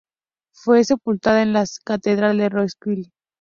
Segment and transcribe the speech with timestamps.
[0.51, 3.11] Fue sepultada en la Catedral de Roskilde.